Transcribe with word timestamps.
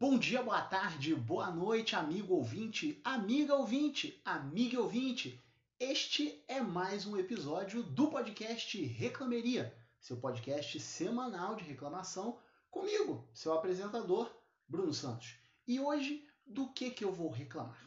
Bom 0.00 0.16
dia, 0.16 0.40
boa 0.40 0.62
tarde, 0.62 1.12
boa 1.12 1.50
noite, 1.50 1.96
amigo 1.96 2.34
ouvinte, 2.34 3.00
amiga 3.02 3.56
ouvinte, 3.56 4.22
amiga 4.24 4.80
ouvinte. 4.80 5.42
Este 5.80 6.40
é 6.46 6.60
mais 6.60 7.04
um 7.04 7.16
episódio 7.16 7.82
do 7.82 8.08
podcast 8.08 8.80
Reclameria, 8.80 9.76
seu 10.00 10.16
podcast 10.16 10.78
semanal 10.78 11.56
de 11.56 11.64
reclamação, 11.64 12.38
comigo, 12.70 13.28
seu 13.34 13.52
apresentador, 13.52 14.32
Bruno 14.68 14.94
Santos. 14.94 15.34
E 15.66 15.80
hoje, 15.80 16.24
do 16.46 16.68
que, 16.68 16.92
que 16.92 17.04
eu 17.04 17.12
vou 17.12 17.28
reclamar? 17.28 17.84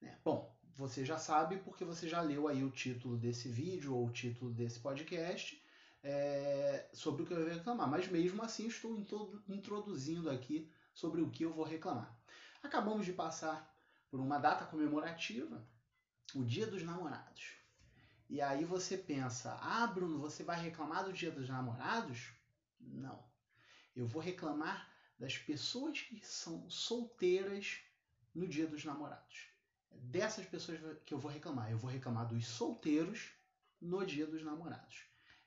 Né? 0.00 0.18
Bom, 0.24 0.52
você 0.74 1.04
já 1.04 1.18
sabe 1.18 1.58
porque 1.58 1.84
você 1.84 2.08
já 2.08 2.20
leu 2.20 2.48
aí 2.48 2.64
o 2.64 2.70
título 2.72 3.16
desse 3.16 3.48
vídeo 3.48 3.94
ou 3.94 4.08
o 4.08 4.12
título 4.12 4.50
desse 4.50 4.80
podcast 4.80 5.62
é, 6.02 6.88
sobre 6.92 7.22
o 7.22 7.26
que 7.26 7.32
eu 7.32 7.44
vou 7.44 7.48
reclamar, 7.48 7.88
mas 7.88 8.08
mesmo 8.08 8.42
assim 8.42 8.66
estou 8.66 9.40
introduzindo 9.48 10.28
aqui 10.28 10.68
sobre 10.94 11.20
o 11.20 11.30
que 11.30 11.44
eu 11.44 11.52
vou 11.52 11.64
reclamar. 11.64 12.16
Acabamos 12.62 13.04
de 13.04 13.12
passar 13.12 13.70
por 14.10 14.20
uma 14.20 14.38
data 14.38 14.64
comemorativa, 14.64 15.66
o 16.34 16.44
Dia 16.44 16.66
dos 16.66 16.82
Namorados. 16.82 17.56
E 18.30 18.40
aí 18.40 18.64
você 18.64 18.96
pensa, 18.96 19.58
ah, 19.60 19.86
Bruno, 19.86 20.18
você 20.18 20.42
vai 20.42 20.58
reclamar 20.60 21.04
do 21.04 21.12
Dia 21.12 21.30
dos 21.30 21.48
Namorados? 21.48 22.32
Não. 22.80 23.22
Eu 23.94 24.06
vou 24.06 24.22
reclamar 24.22 24.90
das 25.18 25.36
pessoas 25.36 26.00
que 26.00 26.24
são 26.24 26.68
solteiras 26.70 27.80
no 28.34 28.48
Dia 28.48 28.66
dos 28.66 28.84
Namorados. 28.84 29.48
É 29.90 29.98
dessas 29.98 30.46
pessoas 30.46 30.80
que 31.04 31.12
eu 31.12 31.18
vou 31.18 31.30
reclamar. 31.30 31.70
Eu 31.70 31.78
vou 31.78 31.90
reclamar 31.90 32.26
dos 32.26 32.46
solteiros 32.46 33.32
no 33.80 34.04
Dia 34.04 34.26
dos 34.26 34.42
Namorados. 34.42 35.04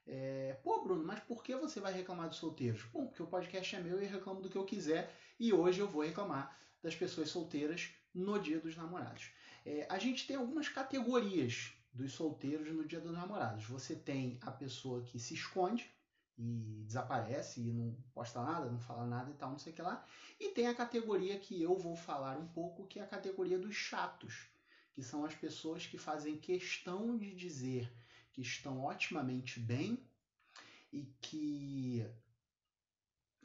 É, 0.08 0.58
Pô, 0.64 0.82
Bruno, 0.82 1.04
mas 1.04 1.20
por 1.20 1.44
que 1.44 1.56
você 1.56 1.80
vai 1.80 1.92
reclamar 1.92 2.30
dos 2.30 2.38
solteiros? 2.38 2.84
Bom, 2.94 3.08
porque 3.08 3.22
o 3.22 3.28
podcast 3.28 3.76
é 3.76 3.80
meu 3.82 4.02
e 4.02 4.06
eu 4.06 4.10
reclamo 4.10 4.42
do 4.42 4.50
que 4.50 4.58
eu 4.58 4.64
quiser 4.64 5.14
e 5.38 5.52
hoje 5.52 5.80
eu 5.82 5.88
vou 5.88 6.04
reclamar 6.04 6.58
das 6.82 6.96
pessoas 6.96 7.30
solteiras 7.30 7.90
no 8.14 8.40
Dia 8.40 8.60
dos 8.60 8.76
Namorados. 8.76 9.30
É, 9.66 9.86
a 9.90 10.00
gente 10.00 10.26
tem 10.26 10.38
algumas 10.38 10.70
categorias 10.70 11.74
dos 11.92 12.14
solteiros 12.14 12.74
no 12.74 12.86
Dia 12.86 13.02
dos 13.02 13.12
Namorados. 13.12 13.66
Você 13.66 13.96
tem 13.96 14.40
a 14.42 14.52
pessoa 14.52 15.04
que 15.04 15.20
se 15.20 15.34
esconde 15.34 15.92
e 16.38 16.84
desaparece 16.86 17.60
e 17.60 17.74
não 17.74 17.98
posta 18.14 18.42
nada, 18.42 18.70
não 18.70 18.80
fala 18.80 19.06
nada 19.06 19.30
e 19.30 19.34
tal, 19.34 19.52
não 19.52 19.60
sei 19.60 19.74
o 19.74 19.76
que 19.76 19.82
lá. 19.82 20.06
E 20.40 20.50
tem 20.50 20.68
a 20.68 20.76
categoria 20.76 21.38
que 21.40 21.62
eu 21.62 21.78
vou 21.78 21.96
falar 21.96 22.38
um 22.38 22.48
pouco, 22.48 22.88
que 22.88 23.00
é 23.00 23.04
a 23.04 23.08
categoria 23.08 23.60
dos 23.60 23.76
chatos, 23.76 24.48
que 24.94 25.04
são 25.04 25.26
as 25.26 25.36
pessoas 25.36 25.86
que 25.86 25.98
fazem 25.98 26.38
questão 26.38 27.18
de 27.18 27.36
dizer 27.36 27.92
que 28.38 28.42
estão 28.44 28.86
otimamente 28.86 29.60
bem 29.60 29.98
e 30.94 31.12
que 31.20 32.06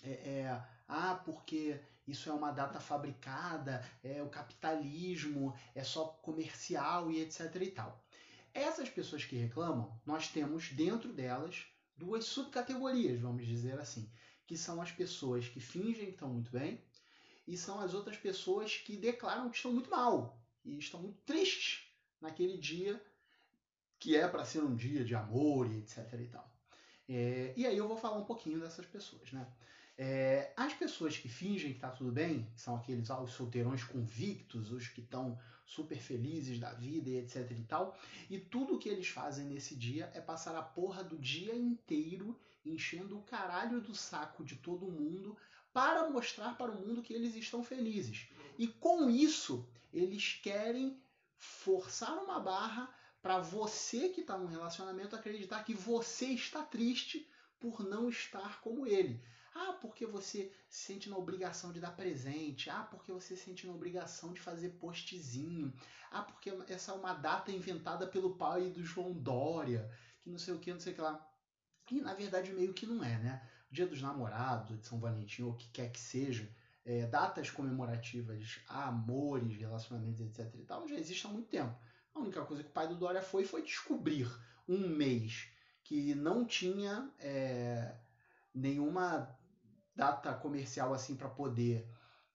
é, 0.03 0.11
é, 0.11 0.65
ah, 0.87 1.15
porque 1.25 1.81
isso 2.07 2.29
é 2.29 2.33
uma 2.35 2.53
data 2.53 2.79
fabricada, 2.79 3.83
é 4.05 4.23
o 4.23 4.29
capitalismo, 4.29 5.57
é 5.75 5.83
só 5.83 6.05
comercial 6.05 7.11
e 7.11 7.23
etc 7.23 7.57
e 7.63 7.71
tal. 7.71 8.05
Essas 8.53 8.91
pessoas 8.91 9.25
que 9.25 9.35
reclamam, 9.35 9.99
nós 10.05 10.29
temos 10.29 10.69
dentro 10.73 11.11
delas 11.11 11.65
duas 11.97 12.27
subcategorias, 12.27 13.19
vamos 13.19 13.47
dizer 13.47 13.81
assim, 13.81 14.13
que 14.47 14.59
são 14.59 14.83
as 14.83 14.93
pessoas 14.93 15.49
que 15.49 15.59
fingem 15.59 16.05
que 16.05 16.13
estão 16.13 16.29
muito 16.29 16.51
bem 16.51 16.85
e 17.49 17.57
são 17.57 17.81
as 17.81 17.95
outras 17.95 18.19
pessoas 18.19 18.77
que 18.77 18.99
declaram 18.99 19.49
que 19.49 19.57
estão 19.57 19.73
muito 19.73 19.89
mal 19.89 20.39
e 20.63 20.77
estão 20.77 21.01
muito 21.01 21.23
tristes 21.23 21.91
naquele 22.21 22.59
dia 22.59 23.03
que 24.03 24.17
é 24.17 24.27
para 24.27 24.45
ser 24.45 24.65
um 24.65 24.75
dia 24.75 25.05
de 25.05 25.15
amor 25.15 25.71
e 25.71 25.79
etc 25.79 26.13
e 26.15 26.27
tal. 26.27 26.53
É, 27.09 27.55
e 27.57 27.65
aí 27.65 27.79
eu 27.79 27.87
vou 27.87 27.97
falar 27.97 28.19
um 28.19 28.25
pouquinho 28.25 28.59
dessas 28.59 28.85
pessoas, 28.85 29.31
né? 29.31 29.47
É, 29.97 30.53
as 30.57 30.75
pessoas 30.75 31.17
que 31.17 31.29
fingem 31.29 31.71
que 31.71 31.77
está 31.77 31.89
tudo 31.89 32.11
bem, 32.11 32.51
são 32.57 32.75
aqueles 32.75 33.09
ah, 33.11 33.21
os 33.21 33.31
solteirões 33.31 33.85
convictos, 33.85 34.73
os 34.73 34.89
que 34.89 35.03
estão 35.03 35.39
super 35.65 35.99
felizes 35.99 36.59
da 36.59 36.73
vida 36.73 37.11
e 37.11 37.19
etc 37.19 37.49
e 37.53 37.63
tal, 37.63 37.97
e 38.29 38.41
tudo 38.41 38.77
que 38.77 38.89
eles 38.89 39.07
fazem 39.07 39.47
nesse 39.47 39.77
dia 39.77 40.11
é 40.15 40.21
passar 40.21 40.57
a 40.57 40.63
porra 40.63 41.05
do 41.05 41.17
dia 41.17 41.55
inteiro 41.55 42.37
enchendo 42.67 43.17
o 43.17 43.23
caralho 43.23 43.81
do 43.81 43.95
saco 43.95 44.45
de 44.45 44.57
todo 44.57 44.91
mundo 44.91 45.37
para 45.73 46.11
mostrar 46.11 46.57
para 46.59 46.73
o 46.73 46.75
mundo 46.75 47.03
que 47.03 47.15
eles 47.15 47.37
estão 47.37 47.63
felizes. 47.63 48.29
E 48.59 48.67
com 48.67 49.09
isso, 49.09 49.65
eles 49.93 50.41
querem 50.43 51.01
forçar 51.39 52.19
uma 52.19 52.41
barra 52.41 52.93
para 53.23 53.39
você 53.39 54.09
que 54.09 54.21
está 54.21 54.37
num 54.37 54.47
relacionamento 54.47 55.15
acreditar 55.15 55.63
que 55.65 55.73
você 55.73 56.27
está 56.27 56.63
triste 56.63 57.31
por 57.61 57.85
não 57.85 58.09
estar 58.09 58.61
como 58.61 58.85
ele. 58.85 59.23
Ah, 59.55 59.75
porque 59.81 60.05
você 60.05 60.51
sente 60.69 61.09
na 61.09 61.17
obrigação 61.17 61.73
de 61.73 61.79
dar 61.79 61.95
presente. 61.95 62.69
Ah, 62.69 62.83
porque 62.83 63.13
você 63.13 63.37
sente 63.37 63.67
na 63.67 63.73
obrigação 63.73 64.33
de 64.33 64.41
fazer 64.41 64.71
postzinho. 64.71 65.73
Ah, 66.11 66.23
porque 66.23 66.51
essa 66.69 66.91
é 66.91 66.95
uma 66.95 67.13
data 67.15 67.53
inventada 67.53 68.07
pelo 68.07 68.35
pai 68.37 68.71
do 68.71 68.83
João 68.83 69.13
Dória, 69.13 69.89
que 70.21 70.29
não 70.29 70.39
sei 70.39 70.55
o 70.55 70.59
que, 70.59 70.73
não 70.73 70.81
sei 70.81 70.93
o 70.93 70.97
que 70.97 71.03
lá. 71.03 71.25
E 71.91 72.01
na 72.01 72.15
verdade 72.15 72.53
meio 72.53 72.73
que 72.73 72.87
não 72.87 73.05
é, 73.05 73.19
né? 73.19 73.49
Dia 73.71 73.87
dos 73.87 74.03
namorados, 74.03 74.79
de 74.81 74.87
São 74.87 74.99
Valentim, 74.99 75.43
ou 75.43 75.53
o 75.53 75.57
que 75.57 75.69
quer 75.69 75.91
que 75.93 76.01
seja, 76.01 76.51
é, 76.85 77.07
datas 77.07 77.51
comemorativas 77.51 78.61
amores, 78.67 79.57
relacionamentos, 79.57 80.21
etc 80.21 80.55
e 80.55 80.65
tal, 80.65 80.89
já 80.89 80.97
existem 80.97 81.31
há 81.31 81.35
muito 81.35 81.49
tempo. 81.49 81.77
A 82.15 82.21
única 82.21 82.45
coisa 82.45 82.63
que 82.63 82.69
o 82.69 82.73
pai 82.73 82.89
do 82.89 82.97
Dória 82.97 83.23
foi 83.23 83.45
foi 83.45 83.63
descobrir 83.63 84.31
um 84.69 84.89
mês 84.89 85.49
que 85.83 86.15
não 86.15 86.45
tinha 86.45 87.11
é, 87.19 87.95
nenhuma 88.55 89.37
data 89.95 90.33
comercial 90.35 90.95
assim 90.95 91.17
para 91.17 91.29
poder 91.29 91.87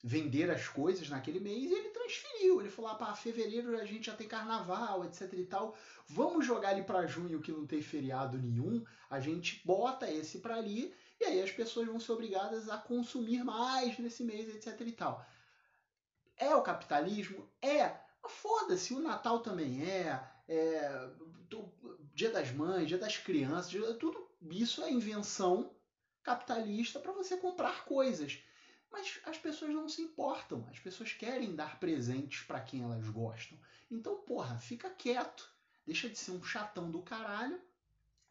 vender 0.03 0.49
as 0.49 0.67
coisas 0.67 1.09
naquele 1.09 1.39
mês 1.39 1.69
e 1.69 1.73
ele 1.73 1.89
transferiu. 1.89 2.59
Ele 2.59 2.69
falou: 2.69 2.91
ah, 2.91 3.15
fevereiro 3.15 3.77
a 3.77 3.85
gente 3.85 4.05
já 4.07 4.15
tem 4.15 4.27
carnaval, 4.27 5.05
etc 5.05 5.31
e 5.33 5.45
tal. 5.45 5.75
Vamos 6.07 6.45
jogar 6.45 6.69
ali 6.69 6.83
para 6.83 7.07
junho 7.07 7.41
que 7.41 7.51
não 7.51 7.65
tem 7.65 7.81
feriado 7.81 8.37
nenhum. 8.37 8.83
A 9.09 9.19
gente 9.19 9.61
bota 9.65 10.09
esse 10.09 10.39
para 10.39 10.55
ali 10.55 10.93
e 11.19 11.25
aí 11.25 11.41
as 11.41 11.51
pessoas 11.51 11.87
vão 11.87 11.99
ser 11.99 12.11
obrigadas 12.11 12.69
a 12.69 12.77
consumir 12.77 13.43
mais 13.43 13.97
nesse 13.97 14.23
mês, 14.23 14.47
etc 14.53 14.79
e 14.81 14.91
tal. 14.91 15.25
É 16.37 16.55
o 16.55 16.61
capitalismo? 16.61 17.49
É. 17.61 18.06
Foda-se, 18.29 18.93
o 18.93 18.99
Natal 18.99 19.39
também 19.39 19.83
é, 19.83 20.23
é, 20.47 21.09
Dia 22.13 22.31
das 22.31 22.51
Mães, 22.51 22.87
Dia 22.87 22.97
das 22.97 23.17
Crianças, 23.17 23.71
tudo 23.99 24.27
isso 24.49 24.83
é 24.83 24.91
invenção 24.91 25.71
capitalista 26.23 26.99
para 26.99 27.11
você 27.11 27.37
comprar 27.37 27.85
coisas. 27.85 28.39
Mas 28.91 29.19
as 29.25 29.37
pessoas 29.37 29.71
não 29.71 29.87
se 29.87 30.01
importam, 30.01 30.65
as 30.71 30.79
pessoas 30.79 31.13
querem 31.13 31.55
dar 31.55 31.79
presentes 31.79 32.41
para 32.41 32.59
quem 32.61 32.83
elas 32.83 33.07
gostam. 33.09 33.57
Então, 33.91 34.17
porra, 34.21 34.57
fica 34.57 34.89
quieto, 34.89 35.49
deixa 35.85 36.09
de 36.09 36.17
ser 36.17 36.31
um 36.31 36.43
chatão 36.43 36.89
do 36.89 37.01
caralho. 37.01 37.61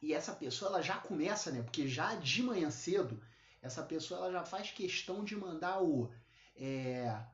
E 0.02 0.12
essa 0.12 0.34
pessoa 0.34 0.70
ela 0.70 0.82
já 0.82 0.96
começa, 0.98 1.50
né? 1.50 1.62
Porque 1.62 1.88
já 1.88 2.14
de 2.16 2.42
manhã 2.42 2.70
cedo, 2.70 3.22
essa 3.62 3.82
pessoa 3.82 4.20
ela 4.20 4.32
já 4.32 4.44
faz 4.44 4.70
questão 4.70 5.24
de 5.24 5.36
mandar 5.36 5.82
o. 5.82 6.12
É, 6.54 7.24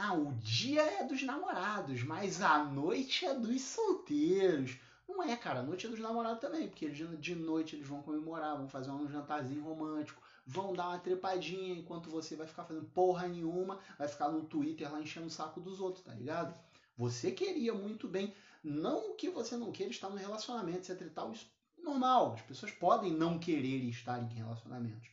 ah, 0.00 0.14
o 0.14 0.32
dia 0.34 0.80
é 0.80 1.02
dos 1.02 1.24
namorados, 1.24 2.04
mas 2.04 2.40
a 2.40 2.62
noite 2.62 3.26
é 3.26 3.34
dos 3.34 3.60
solteiros. 3.62 4.78
Não 5.08 5.20
é, 5.20 5.36
cara. 5.36 5.58
A 5.58 5.62
noite 5.62 5.86
é 5.86 5.88
dos 5.88 5.98
namorados 5.98 6.40
também, 6.40 6.68
porque 6.68 6.88
de 6.88 7.34
noite 7.34 7.74
eles 7.74 7.88
vão 7.88 8.00
comemorar, 8.00 8.56
vão 8.56 8.68
fazer 8.68 8.92
um 8.92 9.10
jantarzinho 9.10 9.64
romântico, 9.64 10.22
vão 10.46 10.72
dar 10.72 10.90
uma 10.90 11.00
trepadinha 11.00 11.74
enquanto 11.74 12.10
você 12.10 12.36
vai 12.36 12.46
ficar 12.46 12.62
fazendo 12.62 12.86
porra 12.86 13.26
nenhuma, 13.26 13.80
vai 13.98 14.06
ficar 14.06 14.28
no 14.28 14.44
Twitter 14.44 14.90
lá 14.92 15.02
enchendo 15.02 15.26
o 15.26 15.30
saco 15.30 15.60
dos 15.60 15.80
outros, 15.80 16.04
tá 16.04 16.14
ligado? 16.14 16.54
Você 16.96 17.32
queria 17.32 17.74
muito 17.74 18.06
bem, 18.06 18.32
não 18.62 19.16
que 19.16 19.28
você 19.28 19.56
não 19.56 19.72
queira 19.72 19.90
estar 19.90 20.08
no 20.08 20.16
relacionamento, 20.16 20.92
etc 20.92 21.00
e 21.00 21.10
tal, 21.10 21.32
isso 21.32 21.50
é 21.76 21.82
normal. 21.82 22.34
As 22.34 22.42
pessoas 22.42 22.70
podem 22.70 23.12
não 23.12 23.36
querer 23.36 23.82
estar 23.88 24.22
em 24.22 24.28
relacionamentos. 24.28 25.10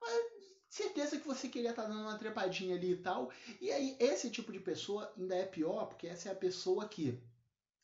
Mas 0.00 0.31
certeza 0.72 1.18
que 1.18 1.28
você 1.28 1.50
queria 1.50 1.68
estar 1.68 1.84
dando 1.84 2.00
uma 2.00 2.16
trepadinha 2.16 2.74
ali 2.74 2.92
e 2.92 2.96
tal. 2.96 3.30
E 3.60 3.70
aí, 3.70 3.94
esse 4.00 4.30
tipo 4.30 4.50
de 4.50 4.58
pessoa 4.58 5.12
ainda 5.18 5.34
é 5.34 5.44
pior, 5.44 5.84
porque 5.84 6.06
essa 6.06 6.30
é 6.30 6.32
a 6.32 6.34
pessoa 6.34 6.88
que 6.88 7.22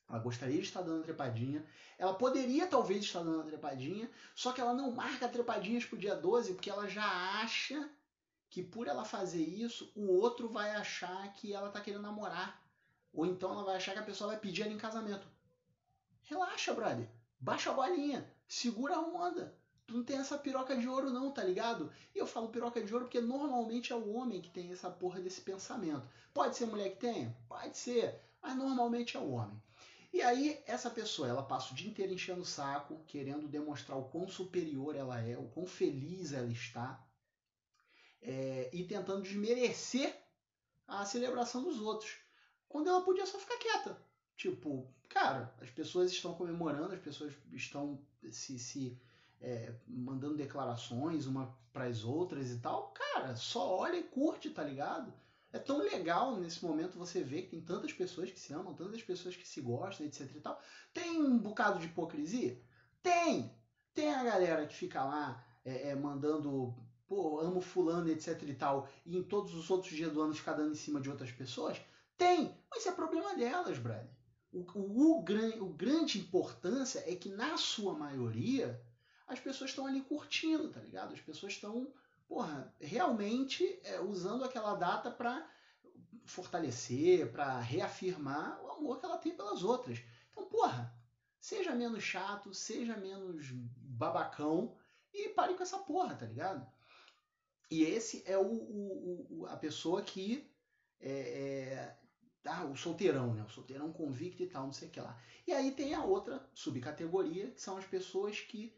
ela 0.09 0.19
gostaria 0.19 0.57
de 0.57 0.67
estar 0.67 0.81
dando 0.81 1.03
trepadinha. 1.03 1.63
Ela 1.99 2.15
poderia 2.15 2.67
talvez 2.67 3.05
estar 3.05 3.23
dando 3.23 3.45
trepadinha, 3.45 4.11
só 4.35 4.53
que 4.53 4.61
ela 4.63 4.73
não 4.73 4.91
marca 4.91 5.29
trepadinhas 5.29 5.85
pro 5.85 5.99
dia 5.99 6.15
12 6.15 6.55
porque 6.55 6.71
ela 6.71 6.89
já 6.89 7.05
acha 7.43 7.91
que 8.49 8.63
por 8.63 8.89
ela 8.89 9.05
fazer 9.05 9.43
isso, 9.43 9.93
o 9.95 10.11
outro 10.11 10.49
vai 10.49 10.71
achar 10.71 11.31
que 11.35 11.53
ela 11.53 11.69
tá 11.69 11.83
querendo 11.83 12.01
namorar. 12.01 12.67
Ou 13.13 13.27
então 13.27 13.53
ela 13.53 13.65
vai 13.65 13.77
achar 13.77 13.93
que 13.93 13.99
a 13.99 14.03
pessoa 14.03 14.31
vai 14.31 14.41
pedir 14.41 14.63
ela 14.63 14.73
em 14.73 14.79
casamento. 14.79 15.29
Relaxa, 16.23 16.73
brother. 16.73 17.07
Baixa 17.39 17.71
a 17.71 17.75
bolinha. 17.75 18.27
Segura 18.49 18.95
a 18.95 19.01
onda. 19.01 19.58
Tu 19.89 19.97
não 19.97 20.05
tem 20.05 20.19
essa 20.19 20.37
piroca 20.37 20.77
de 20.77 20.87
ouro 20.87 21.09
não, 21.09 21.31
tá 21.31 21.43
ligado? 21.43 21.91
E 22.15 22.19
eu 22.19 22.27
falo 22.27 22.51
piroca 22.51 22.79
de 22.85 22.93
ouro 22.93 23.07
porque 23.07 23.23
normalmente 23.23 23.91
é 23.91 23.97
o 23.97 24.13
homem 24.13 24.43
que 24.43 24.51
tem 24.51 24.71
essa 24.71 24.91
porra 24.91 25.19
desse 25.19 25.41
pensamento. 25.41 26.07
Pode 26.35 26.59
ser 26.59 26.67
mulher 26.67 26.91
que 26.91 26.99
tenha? 26.99 27.35
Pode 27.49 27.79
ser. 27.79 28.21
Mas 28.43 28.55
normalmente 28.55 29.17
é 29.17 29.21
o 29.21 29.31
homem. 29.31 29.59
E 30.13 30.21
aí, 30.21 30.63
essa 30.67 30.91
pessoa, 30.91 31.27
ela 31.27 31.43
passa 31.43 31.73
o 31.73 31.75
dia 31.75 31.89
inteiro 31.89 32.13
enchendo 32.13 32.43
o 32.43 32.45
saco, 32.45 33.03
querendo 33.07 33.49
demonstrar 33.49 33.97
o 33.97 34.05
quão 34.05 34.29
superior 34.29 34.95
ela 34.95 35.19
é, 35.23 35.39
o 35.39 35.49
quão 35.49 35.67
feliz 35.67 36.33
ela 36.33 36.51
está, 36.53 37.03
é, 38.21 38.69
e 38.71 38.85
tentando 38.85 39.23
desmerecer 39.23 40.15
a 40.87 41.03
celebração 41.07 41.63
dos 41.63 41.81
outros. 41.81 42.15
Quando 42.69 42.89
ela 42.91 43.01
podia 43.01 43.25
só 43.25 43.39
ficar 43.39 43.57
quieta. 43.57 43.99
Tipo, 44.37 44.87
cara, 45.09 45.55
as 45.63 45.71
pessoas 45.71 46.13
estão 46.13 46.35
comemorando, 46.35 46.95
as 46.95 47.01
pessoas 47.01 47.33
estão 47.53 47.99
se, 48.31 48.59
se 48.59 49.01
é, 49.41 49.73
mandando 49.87 50.37
declarações 50.37 51.27
uma 51.27 51.57
para 51.73 51.85
as 51.85 52.05
outras 52.05 52.51
e 52.51 52.59
tal. 52.59 52.93
Cara, 52.93 53.37
só 53.37 53.79
olha 53.79 53.97
e 53.97 54.03
curte, 54.03 54.51
tá 54.51 54.63
ligado? 54.63 55.13
É 55.53 55.59
tão 55.59 55.79
legal 55.79 56.37
nesse 56.37 56.65
momento 56.65 56.99
você 56.99 57.23
ver 57.23 57.43
que 57.43 57.51
tem 57.51 57.61
tantas 57.61 57.93
pessoas 57.93 58.31
que 58.31 58.39
se 58.39 58.53
amam, 58.53 58.75
tantas 58.75 59.03
pessoas 59.03 59.35
que 59.35 59.49
se 59.49 59.61
gostam, 59.61 60.07
etc 60.07 60.31
e 60.35 60.41
tal. 60.41 60.61
Tem 60.93 61.21
um 61.21 61.39
bocado 61.39 61.79
de 61.79 61.87
hipocrisia? 61.87 62.61
Tem! 63.03 63.51
Tem 63.95 64.15
a 64.15 64.23
galera 64.23 64.67
que 64.67 64.75
fica 64.75 65.03
lá 65.03 65.45
é, 65.65 65.91
é, 65.91 65.95
mandando, 65.95 66.75
pô, 67.07 67.41
amo 67.41 67.61
fulano, 67.61 68.11
etc 68.11 68.43
e 68.43 68.55
tal, 68.55 68.89
e 69.07 69.17
em 69.17 69.23
todos 69.23 69.55
os 69.55 69.71
outros 69.71 69.95
dias 69.95 70.13
do 70.13 70.21
ano 70.21 70.35
ficar 70.35 70.53
dando 70.53 70.73
em 70.73 70.77
cima 70.77 71.01
de 71.01 71.09
outras 71.09 71.33
pessoas? 71.33 71.81
Tem! 72.17 72.55
Mas 72.71 72.87
é 72.87 72.93
problema 72.93 73.35
delas, 73.35 73.79
brother. 73.79 74.11
O, 74.53 74.61
o, 74.61 75.19
o, 75.19 75.65
o 75.65 75.73
grande 75.73 76.19
importância 76.19 77.03
é 77.07 77.15
que, 77.15 77.29
na 77.31 77.57
sua 77.57 77.95
maioria, 77.95 78.81
as 79.29 79.39
pessoas 79.39 79.71
estão 79.71 79.87
ali 79.87 80.01
curtindo, 80.01 80.71
tá 80.71 80.81
ligado? 80.81 81.15
As 81.15 81.21
pessoas 81.21 81.53
estão 81.53 81.93
porra, 82.29 82.73
realmente 82.79 83.81
é, 83.85 84.01
usando 84.01 84.45
aquela 84.45 84.75
data 84.75 85.11
para 85.11 85.51
fortalecer, 86.27 87.33
para 87.33 87.59
reafirmar 87.59 88.63
o 88.63 88.71
amor 88.71 89.01
que 89.01 89.07
ela 89.07 89.17
tem 89.17 89.35
pelas 89.35 89.63
outras. 89.63 89.99
Então, 90.31 90.45
porra, 90.47 90.95
seja 91.41 91.75
menos 91.75 92.05
chato, 92.05 92.53
seja 92.53 92.97
menos 92.97 93.51
babacão 93.51 94.77
e 95.13 95.31
pare 95.31 95.55
com 95.55 95.63
essa 95.63 95.79
porra, 95.79 96.15
tá 96.15 96.27
ligado? 96.27 96.67
E 97.71 97.83
esse 97.83 98.23
é 98.27 98.37
o, 98.37 98.47
o, 98.47 99.27
o 99.31 99.47
a 99.47 99.57
pessoa 99.57 100.03
que 100.03 100.51
é, 101.01 101.11
é, 101.11 101.99
ah, 102.45 102.65
o 102.65 102.77
solteirão, 102.77 103.35
né? 103.35 103.43
O 103.43 103.51
solteirão 103.51 103.93
convicto 103.93 104.43
e 104.43 104.47
tal, 104.47 104.65
não 104.65 104.73
sei 104.73 104.89
o 104.89 104.91
que 104.91 105.01
lá. 105.01 105.19
E 105.47 105.53
aí 105.53 105.73
tem 105.73 105.95
a 105.95 106.05
outra 106.05 106.47
subcategoria, 106.53 107.51
que 107.51 107.61
são 107.61 107.79
as 107.79 107.87
pessoas 107.87 108.41
que 108.41 108.75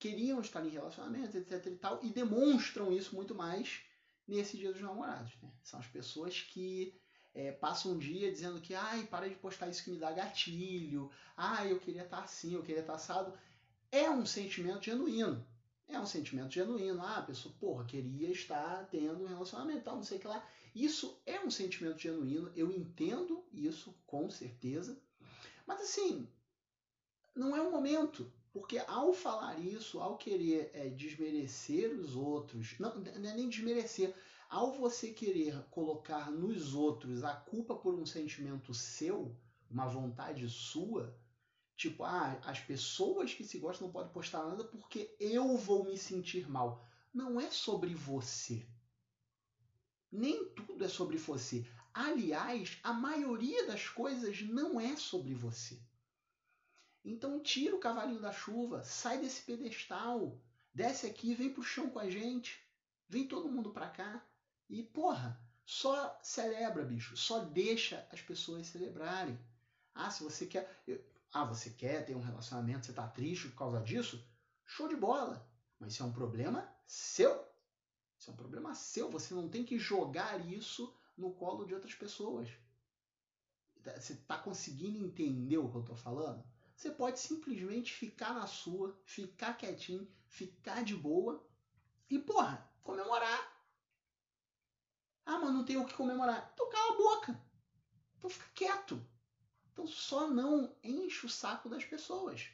queriam 0.00 0.40
estar 0.40 0.64
em 0.64 0.70
relacionamento, 0.70 1.36
etc 1.36 1.66
e 1.66 1.76
tal, 1.76 2.00
e 2.02 2.10
demonstram 2.10 2.90
isso 2.90 3.14
muito 3.14 3.34
mais 3.34 3.82
nesse 4.26 4.56
dia 4.56 4.72
dos 4.72 4.80
namorados. 4.80 5.32
Né? 5.42 5.52
São 5.62 5.78
as 5.78 5.86
pessoas 5.86 6.40
que 6.40 6.98
é, 7.34 7.52
passam 7.52 7.92
um 7.92 7.98
dia 7.98 8.32
dizendo 8.32 8.60
que, 8.60 8.74
ai, 8.74 9.06
para 9.06 9.28
de 9.28 9.34
postar 9.36 9.68
isso 9.68 9.84
que 9.84 9.90
me 9.90 9.98
dá 9.98 10.10
gatilho, 10.10 11.10
ai, 11.36 11.70
eu 11.70 11.78
queria 11.78 12.02
estar 12.02 12.20
assim, 12.20 12.54
eu 12.54 12.62
queria 12.62 12.80
estar 12.80 12.94
assado. 12.94 13.38
É 13.92 14.08
um 14.10 14.24
sentimento 14.24 14.84
genuíno. 14.84 15.46
É 15.86 15.98
um 15.98 16.06
sentimento 16.06 16.54
genuíno. 16.54 17.02
Ah, 17.02 17.18
a 17.18 17.22
pessoa, 17.22 17.54
porra, 17.60 17.84
queria 17.84 18.30
estar 18.30 18.88
tendo 18.90 19.24
um 19.24 19.26
relacionamento, 19.26 19.84
tal, 19.84 19.96
não 19.96 20.02
sei 20.02 20.16
o 20.16 20.20
que 20.20 20.28
lá. 20.28 20.44
Isso 20.74 21.20
é 21.26 21.40
um 21.40 21.50
sentimento 21.50 21.98
genuíno, 21.98 22.50
eu 22.56 22.70
entendo 22.70 23.44
isso 23.52 23.94
com 24.06 24.30
certeza. 24.30 24.98
Mas 25.66 25.82
assim, 25.82 26.28
não 27.34 27.54
é 27.54 27.60
o 27.60 27.70
momento. 27.70 28.32
Porque 28.52 28.78
ao 28.78 29.12
falar 29.12 29.60
isso, 29.60 30.00
ao 30.00 30.16
querer 30.16 30.70
é, 30.74 30.88
desmerecer 30.88 31.92
os 31.92 32.16
outros, 32.16 32.76
não, 32.80 32.96
não 32.96 33.30
é 33.30 33.34
nem 33.34 33.48
desmerecer, 33.48 34.14
ao 34.48 34.72
você 34.72 35.12
querer 35.12 35.62
colocar 35.70 36.30
nos 36.32 36.74
outros 36.74 37.22
a 37.22 37.34
culpa 37.34 37.76
por 37.76 37.94
um 37.94 38.04
sentimento 38.04 38.74
seu, 38.74 39.36
uma 39.70 39.86
vontade 39.86 40.48
sua, 40.48 41.16
tipo, 41.76 42.02
ah, 42.02 42.40
as 42.44 42.58
pessoas 42.58 43.32
que 43.32 43.44
se 43.44 43.58
gostam 43.58 43.86
não 43.86 43.92
podem 43.92 44.12
postar 44.12 44.44
nada 44.44 44.64
porque 44.64 45.14
eu 45.20 45.56
vou 45.56 45.84
me 45.84 45.96
sentir 45.96 46.50
mal. 46.50 46.84
Não 47.14 47.40
é 47.40 47.48
sobre 47.50 47.94
você. 47.94 48.66
Nem 50.10 50.52
tudo 50.54 50.84
é 50.84 50.88
sobre 50.88 51.16
você. 51.16 51.64
Aliás, 51.94 52.78
a 52.82 52.92
maioria 52.92 53.66
das 53.68 53.88
coisas 53.88 54.42
não 54.42 54.80
é 54.80 54.96
sobre 54.96 55.34
você. 55.34 55.80
Então 57.04 57.42
tira 57.42 57.74
o 57.74 57.80
cavalinho 57.80 58.20
da 58.20 58.32
chuva, 58.32 58.84
sai 58.84 59.18
desse 59.18 59.42
pedestal, 59.42 60.38
desce 60.72 61.06
aqui, 61.06 61.34
vem 61.34 61.52
pro 61.52 61.62
chão 61.62 61.88
com 61.88 61.98
a 61.98 62.10
gente, 62.10 62.60
vem 63.08 63.26
todo 63.26 63.50
mundo 63.50 63.70
pra 63.70 63.88
cá 63.88 64.24
e 64.68 64.82
porra, 64.82 65.40
só 65.64 66.18
celebra, 66.22 66.84
bicho, 66.84 67.16
só 67.16 67.40
deixa 67.40 68.06
as 68.12 68.20
pessoas 68.20 68.66
celebrarem. 68.66 69.38
Ah, 69.94 70.10
se 70.10 70.22
você 70.22 70.46
quer, 70.46 70.82
ah, 71.32 71.44
você 71.44 71.70
quer 71.70 72.04
ter 72.04 72.14
um 72.14 72.20
relacionamento, 72.20 72.86
você 72.86 72.92
tá 72.92 73.06
triste 73.08 73.48
por 73.48 73.56
causa 73.56 73.80
disso? 73.80 74.24
Show 74.64 74.88
de 74.88 74.96
bola. 74.96 75.48
Mas 75.78 75.94
isso 75.94 76.02
é 76.02 76.06
um 76.06 76.12
problema 76.12 76.68
seu. 76.86 77.32
Isso 78.18 78.30
é 78.30 78.32
um 78.32 78.36
problema 78.36 78.74
seu. 78.74 79.10
Você 79.10 79.32
não 79.32 79.48
tem 79.48 79.64
que 79.64 79.78
jogar 79.78 80.44
isso 80.46 80.94
no 81.16 81.32
colo 81.32 81.64
de 81.64 81.74
outras 81.74 81.94
pessoas. 81.94 82.48
Você 83.96 84.12
está 84.12 84.36
conseguindo 84.38 84.98
entender 84.98 85.56
o 85.56 85.70
que 85.70 85.76
eu 85.76 85.80
estou 85.80 85.96
falando? 85.96 86.44
Você 86.80 86.90
pode 86.90 87.20
simplesmente 87.20 87.92
ficar 87.92 88.32
na 88.32 88.46
sua, 88.46 88.98
ficar 89.04 89.52
quietinho, 89.52 90.10
ficar 90.26 90.82
de 90.82 90.96
boa 90.96 91.46
e, 92.08 92.18
porra, 92.18 92.66
comemorar. 92.82 93.54
Ah, 95.26 95.38
mas 95.38 95.52
não 95.52 95.62
tem 95.62 95.76
o 95.76 95.84
que 95.84 95.92
comemorar. 95.92 96.50
Então 96.54 96.70
cala 96.70 96.94
a 96.94 96.96
boca. 96.96 97.44
Então 98.16 98.30
fica 98.30 98.48
quieto. 98.54 99.06
Então 99.70 99.86
só 99.86 100.30
não 100.30 100.74
enche 100.82 101.26
o 101.26 101.28
saco 101.28 101.68
das 101.68 101.84
pessoas. 101.84 102.48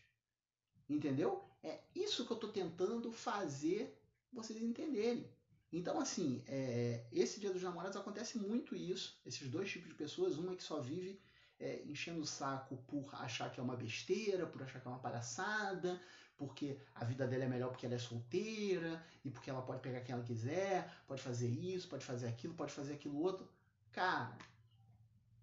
Entendeu? 0.89 1.49
É 1.63 1.85
isso 1.95 2.27
que 2.27 2.33
eu 2.33 2.37
estou 2.37 2.51
tentando 2.51 3.13
fazer 3.13 3.97
vocês 4.33 4.61
entenderem. 4.61 5.33
Então, 5.73 6.01
assim, 6.01 6.43
é, 6.49 7.07
esse 7.13 7.39
dia 7.39 7.53
dos 7.53 7.63
namorados 7.63 7.97
acontece 7.97 8.39
muito 8.39 8.75
isso. 8.75 9.21
Esses 9.25 9.49
dois 9.49 9.71
tipos 9.71 9.89
de 9.89 9.95
pessoas, 9.95 10.37
uma 10.37 10.57
que 10.57 10.65
só 10.65 10.81
vive 10.81 11.21
é, 11.59 11.83
enchendo 11.85 12.21
o 12.21 12.27
saco 12.27 12.77
por 12.87 13.09
achar 13.15 13.51
que 13.51 13.61
é 13.61 13.63
uma 13.63 13.77
besteira, 13.77 14.47
por 14.47 14.63
achar 14.63 14.81
que 14.81 14.87
é 14.87 14.91
uma 14.91 15.01
palhaçada, 15.01 16.01
porque 16.37 16.79
a 16.95 17.05
vida 17.05 17.27
dela 17.27 17.45
é 17.45 17.49
melhor 17.49 17.71
porque 17.71 17.87
ela 17.87 17.95
é 17.95 17.99
solteira 17.99 19.03
e 19.25 19.31
porque 19.31 19.49
ela 19.49 19.63
pode 19.63 19.81
pegar 19.81 20.01
quem 20.01 20.15
ela 20.15 20.25
quiser, 20.25 20.91
pode 21.07 21.23
fazer 21.23 21.49
isso, 21.49 21.89
pode 21.89 22.05
fazer 22.05 22.29
aquilo, 22.29 22.55
pode 22.55 22.73
fazer 22.73 22.95
aquilo 22.95 23.21
outro. 23.21 23.49
Cara, 23.93 24.37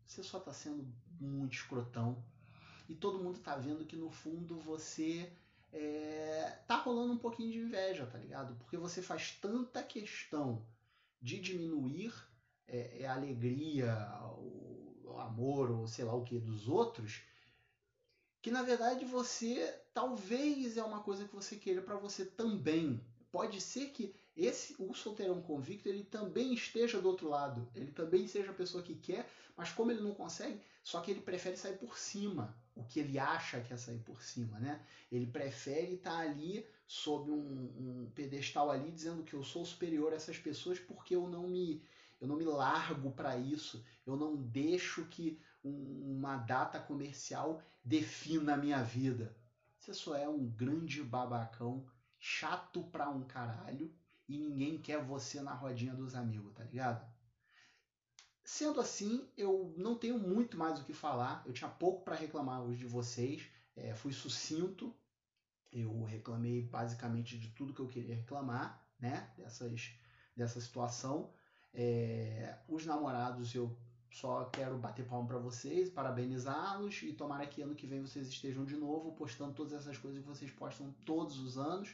você 0.06 0.21
só 0.24 0.39
tá 0.39 0.54
sendo 0.54 0.88
muito 1.19 1.54
escrotão 1.54 2.24
e 2.88 2.94
todo 2.94 3.24
mundo 3.24 3.39
tá 3.39 3.56
vendo 3.56 3.86
que 3.86 3.95
no 3.95 4.12
fundo 4.12 4.60
você 4.60 5.31
é, 5.71 6.60
tá 6.68 6.77
rolando 6.77 7.13
um 7.13 7.18
pouquinho 7.18 7.51
de 7.51 7.57
inveja, 7.60 8.06
tá 8.06 8.19
ligado? 8.19 8.56
Porque 8.57 8.77
você 8.77 9.01
faz 9.01 9.31
tanta 9.42 9.81
questão 9.81 10.63
de 11.19 11.39
diminuir 11.39 12.13
é, 12.68 13.01
é 13.01 13.08
a 13.08 13.15
alegria, 13.15 13.96
o, 14.38 14.73
amor 15.20 15.72
ou 15.72 15.88
sei 15.88 16.05
lá 16.05 16.13
o 16.15 16.24
que 16.24 16.39
dos 16.39 16.67
outros, 16.67 17.22
que 18.41 18.51
na 18.51 18.62
verdade 18.62 19.05
você 19.05 19.74
talvez 19.93 20.77
é 20.77 20.84
uma 20.84 21.01
coisa 21.01 21.25
que 21.25 21.36
você 21.36 21.55
queira 21.55 21.82
para 21.82 21.96
você 21.96 22.25
também. 22.25 23.01
Pode 23.32 23.60
ser 23.62 23.89
que 23.89 24.13
esse 24.36 24.75
o 24.79 24.93
solteirão 24.93 25.41
convicto 25.41 25.88
ele 25.88 26.03
também 26.03 26.53
esteja 26.53 27.00
do 27.00 27.08
outro 27.08 27.29
lado, 27.29 27.70
ele 27.75 27.91
também 27.91 28.27
seja 28.27 28.51
a 28.51 28.55
pessoa 28.55 28.84
que 28.84 28.96
quer, 28.96 29.29
mas 29.55 29.72
como 29.72 29.91
ele 29.91 30.01
não 30.01 30.13
consegue, 30.13 30.60
só 30.84 31.00
que 31.00 31.12
ele 31.12 31.22
prefere 31.22 31.55
sair 31.55 31.77
por 31.77 31.98
cima, 31.98 32.55
o 32.75 32.84
que 32.84 33.00
ele 33.00 33.20
acha 33.20 33.62
que 33.62 33.74
é 33.74 33.77
sair 33.77 34.00
por 34.00 34.24
cima, 34.24 34.60
né? 34.60 34.82
Ele 35.12 35.27
prefere 35.27 35.93
estar 35.93 36.12
tá 36.12 36.17
ali 36.20 36.65
sob 36.88 37.32
um, 37.32 37.36
um 37.36 38.12
pedestal 38.13 38.72
ali 38.72 38.91
dizendo 38.91 39.24
que 39.24 39.36
eu 39.36 39.43
sou 39.43 39.63
superior 39.63 40.12
a 40.12 40.15
essas 40.15 40.38
pessoas 40.38 40.79
porque 40.79 41.15
eu 41.15 41.27
não 41.27 41.48
me 41.48 41.82
eu 42.24 42.27
não 42.27 42.38
me 42.38 42.46
largo 42.46 43.12
para 43.12 43.36
isso, 43.36 43.86
eu 44.06 44.15
não 44.15 44.38
deixo 44.38 45.03
que 45.08 45.42
um, 45.62 46.15
uma 46.18 46.38
data 46.38 46.80
comercial 46.80 47.62
defina 47.84 48.53
a 48.53 48.58
minha 48.58 48.82
vida. 48.82 49.36
Você 49.77 49.94
só 49.94 50.15
é 50.15 50.27
um 50.30 50.48
grande 50.48 51.03
babacão, 51.03 51.86
chato 52.18 52.82
pra 52.84 53.10
um 53.10 53.25
caralho, 53.25 53.94
e 54.25 54.38
ninguém 54.38 54.77
quer 54.77 55.03
você 55.03 55.42
na 55.42 55.53
rodinha 55.53 55.94
dos 55.94 56.15
amigos, 56.15 56.53
tá 56.53 56.63
ligado? 56.63 57.06
Sendo 58.42 58.80
assim, 58.80 59.30
eu 59.36 59.74
não 59.75 59.98
tenho 59.98 60.18
muito 60.18 60.58
mais 60.58 60.80
o 60.80 60.86
que 60.86 60.94
falar. 60.94 61.44
Eu 61.46 61.51
tinha 61.51 61.70
pouco 61.70 62.06
para 62.06 62.15
reclamar 62.15 62.62
hoje 62.62 62.80
de 62.80 62.88
vocês. 62.88 63.44
É, 63.75 63.94
fui 63.94 64.13
sucinto. 64.13 64.96
Eu 65.74 66.03
reclamei 66.06 66.62
basicamente 66.62 67.38
de 67.38 67.50
tudo 67.50 67.74
que 67.74 67.82
eu 67.82 67.88
queria 67.89 68.15
reclamar, 68.15 68.82
né? 68.98 69.30
Dessas, 69.38 69.92
dessa 70.38 70.62
situação. 70.62 71.34
É, 71.74 72.56
os 72.68 72.86
namorados 72.86 73.53
eu 73.56 73.75
só 74.12 74.46
quero 74.46 74.77
bater 74.77 75.06
palma 75.06 75.27
para 75.27 75.39
vocês, 75.39 75.89
parabenizá-los 75.89 77.01
e 77.01 77.13
tomara 77.13 77.48
que 77.48 77.62
ano 77.62 77.74
que 77.74 77.88
vem 77.88 78.01
vocês 78.01 78.27
estejam 78.27 78.63
de 78.63 78.75
novo 78.75 79.12
postando 79.13 79.53
todas 79.53 79.74
essas 79.74 79.98
coisas 79.98 80.22
que 80.22 80.27
vocês 80.27 80.51
postam 80.51 80.94
todos 81.03 81.39
os 81.39 81.58
anos. 81.58 81.89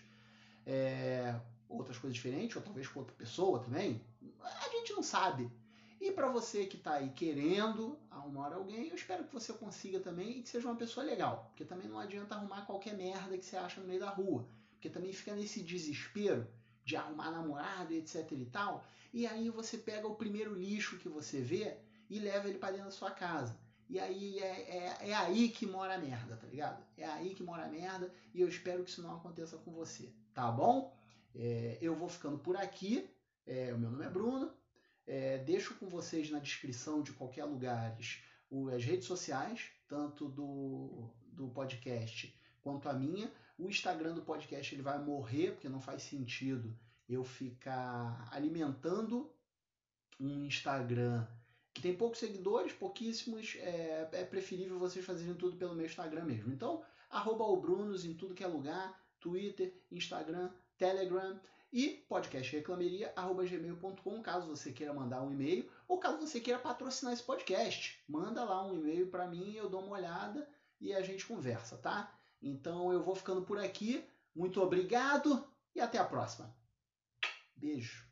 É, 0.65 1.39
outras 1.69 1.97
coisas 1.97 2.15
diferentes, 2.15 2.55
ou 2.55 2.61
talvez 2.61 2.87
com 2.87 2.99
outra 2.99 3.15
pessoa 3.15 3.59
também. 3.59 4.01
A 4.41 4.69
gente 4.69 4.91
não 4.93 5.03
sabe. 5.03 5.49
E 6.01 6.11
para 6.11 6.29
você 6.29 6.65
que 6.65 6.77
está 6.77 6.93
aí 6.93 7.09
querendo 7.09 7.97
arrumar 8.09 8.53
alguém, 8.53 8.87
eu 8.87 8.95
espero 8.95 9.23
que 9.25 9.33
você 9.33 9.53
consiga 9.53 9.99
também 9.99 10.39
e 10.39 10.41
que 10.41 10.49
seja 10.49 10.67
uma 10.67 10.75
pessoa 10.75 11.05
legal. 11.05 11.45
Porque 11.49 11.63
também 11.63 11.87
não 11.87 11.99
adianta 11.99 12.35
arrumar 12.35 12.65
qualquer 12.65 12.95
merda 12.95 13.37
que 13.37 13.45
você 13.45 13.57
acha 13.57 13.79
no 13.79 13.87
meio 13.87 13.99
da 13.99 14.09
rua. 14.09 14.47
Porque 14.71 14.89
também 14.89 15.13
fica 15.13 15.35
nesse 15.35 15.61
desespero 15.61 16.47
de 16.83 16.95
arrumar 16.95 17.31
namorado, 17.31 17.93
etc 17.93 18.31
e 18.31 18.45
tal. 18.45 18.83
E 19.13 19.25
aí 19.25 19.49
você 19.49 19.77
pega 19.77 20.07
o 20.07 20.15
primeiro 20.15 20.53
lixo 20.53 20.97
que 20.97 21.09
você 21.09 21.41
vê 21.41 21.77
e 22.09 22.19
leva 22.19 22.47
ele 22.47 22.57
para 22.57 22.71
dentro 22.71 22.85
da 22.85 22.91
sua 22.91 23.11
casa. 23.11 23.57
E 23.89 23.99
aí 23.99 24.37
é, 24.39 24.77
é, 24.77 25.09
é, 25.09 25.13
aí 25.15 25.49
que 25.49 25.65
mora 25.65 25.95
a 25.95 25.97
merda, 25.97 26.37
tá 26.37 26.47
ligado? 26.47 26.83
É 26.95 27.05
aí 27.05 27.33
que 27.33 27.41
mora 27.41 27.65
a 27.65 27.69
merda 27.69 28.13
e 28.33 28.41
eu 28.41 28.47
espero 28.47 28.83
que 28.83 28.89
isso 28.91 29.01
não 29.01 29.15
aconteça 29.15 29.57
com 29.57 29.71
você, 29.71 30.13
tá 30.33 30.51
bom? 30.51 30.95
É, 31.35 31.77
eu 31.81 31.95
vou 31.95 32.07
ficando 32.07 32.37
por 32.37 32.55
aqui. 32.55 33.09
É, 33.47 33.73
o 33.73 33.79
meu 33.79 33.89
nome 33.89 34.05
é 34.05 34.09
Bruno. 34.09 34.51
É, 35.07 35.39
deixo 35.39 35.73
com 35.75 35.89
vocês 35.89 36.29
na 36.29 36.37
descrição 36.37 37.01
de 37.01 37.11
qualquer 37.13 37.45
lugar 37.45 37.97
as 38.75 38.83
redes 38.83 39.05
sociais, 39.05 39.71
tanto 39.87 40.29
do, 40.29 41.09
do 41.31 41.47
podcast 41.49 42.38
quanto 42.61 42.89
a 42.89 42.93
minha. 42.93 43.31
O 43.57 43.67
Instagram 43.67 44.13
do 44.13 44.21
podcast 44.21 44.73
ele 44.73 44.81
vai 44.81 44.99
morrer, 44.99 45.51
porque 45.51 45.69
não 45.69 45.81
faz 45.81 46.03
sentido 46.03 46.77
eu 47.07 47.23
ficar 47.23 48.27
alimentando 48.31 49.31
um 50.19 50.45
Instagram 50.45 51.25
que 51.73 51.81
tem 51.81 51.95
poucos 51.95 52.19
seguidores, 52.19 52.73
pouquíssimos, 52.73 53.55
é, 53.59 54.09
é 54.11 54.25
preferível 54.25 54.77
vocês 54.77 55.05
fazerem 55.05 55.35
tudo 55.35 55.55
pelo 55.55 55.75
meu 55.75 55.85
Instagram 55.85 56.25
mesmo. 56.25 56.51
Então, 56.51 56.83
arroba 57.09 57.45
o 57.45 57.55
Brunos 57.57 58.03
em 58.05 58.13
tudo 58.13 58.35
que 58.35 58.43
é 58.43 58.47
lugar, 58.47 59.01
Twitter, 59.19 59.73
Instagram, 59.91 60.51
Telegram 60.77 61.39
e 61.71 62.03
podcastreclameria.gmail.com 62.09 64.21
caso 64.21 64.47
você 64.47 64.71
queira 64.71 64.93
mandar 64.93 65.21
um 65.21 65.31
e-mail 65.31 65.69
ou 65.87 65.99
caso 65.99 66.19
você 66.19 66.39
queira 66.39 66.59
patrocinar 66.59 67.13
esse 67.13 67.23
podcast. 67.23 68.01
Manda 68.07 68.43
lá 68.43 68.65
um 68.65 68.73
e-mail 68.73 69.07
para 69.07 69.27
mim, 69.27 69.53
eu 69.53 69.69
dou 69.69 69.81
uma 69.81 69.95
olhada 69.95 70.47
e 70.81 70.93
a 70.93 71.01
gente 71.01 71.25
conversa, 71.25 71.77
tá? 71.77 72.18
Então 72.41 72.91
eu 72.91 73.03
vou 73.03 73.15
ficando 73.15 73.43
por 73.43 73.59
aqui. 73.59 74.03
Muito 74.35 74.61
obrigado 74.61 75.47
e 75.75 75.81
até 75.81 75.97
a 75.97 76.05
próxima. 76.05 76.55
Beijo. 77.55 78.08